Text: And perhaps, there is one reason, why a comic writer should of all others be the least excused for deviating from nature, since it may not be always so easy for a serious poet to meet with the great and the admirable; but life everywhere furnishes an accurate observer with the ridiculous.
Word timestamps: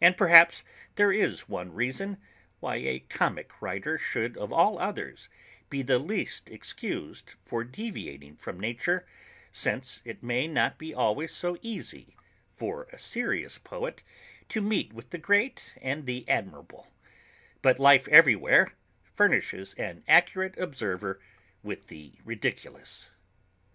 And 0.00 0.16
perhaps, 0.16 0.64
there 0.94 1.12
is 1.12 1.46
one 1.46 1.74
reason, 1.74 2.16
why 2.60 2.76
a 2.76 3.00
comic 3.10 3.60
writer 3.60 3.98
should 3.98 4.38
of 4.38 4.54
all 4.54 4.78
others 4.78 5.28
be 5.68 5.82
the 5.82 5.98
least 5.98 6.48
excused 6.48 7.34
for 7.44 7.62
deviating 7.62 8.36
from 8.38 8.58
nature, 8.58 9.04
since 9.52 10.00
it 10.06 10.22
may 10.22 10.46
not 10.48 10.78
be 10.78 10.94
always 10.94 11.34
so 11.34 11.58
easy 11.60 12.16
for 12.54 12.84
a 12.84 12.96
serious 12.98 13.58
poet 13.58 14.02
to 14.48 14.62
meet 14.62 14.94
with 14.94 15.10
the 15.10 15.18
great 15.18 15.74
and 15.82 16.06
the 16.06 16.26
admirable; 16.26 16.90
but 17.60 17.78
life 17.78 18.08
everywhere 18.08 18.72
furnishes 19.14 19.74
an 19.74 20.02
accurate 20.08 20.56
observer 20.58 21.20
with 21.62 21.88
the 21.88 22.14
ridiculous. 22.24 23.10